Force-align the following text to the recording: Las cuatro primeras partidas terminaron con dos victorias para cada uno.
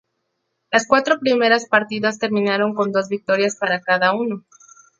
Las 0.71 0.87
cuatro 0.87 1.19
primeras 1.19 1.67
partidas 1.69 2.17
terminaron 2.17 2.73
con 2.73 2.91
dos 2.91 3.07
victorias 3.07 3.55
para 3.59 3.81
cada 3.81 4.15
uno. 4.15 4.43